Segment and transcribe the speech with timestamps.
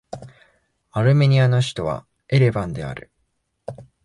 [0.93, 3.11] アルメニアの首都はエレバンである